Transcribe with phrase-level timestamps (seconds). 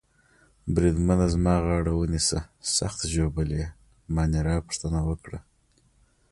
[0.73, 2.39] بریدمنه زما غاړه ونیسه،
[2.77, 3.65] سخت ژوبل يې؟
[4.15, 5.39] مانیرا پوښتنه وکړه.